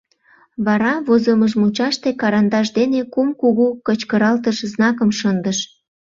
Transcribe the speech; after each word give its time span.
Вара 0.65 0.93
возымыж 1.07 1.53
мучаште 1.61 2.09
карандаш 2.21 2.67
дене 2.77 2.99
кум 3.13 3.29
кугу 3.41 3.67
кычкыралтыш 3.85 4.57
знакым 4.71 5.09
шындыш. 5.19 5.59